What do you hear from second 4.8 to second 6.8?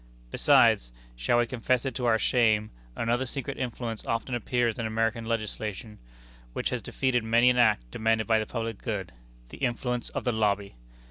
American legislation, which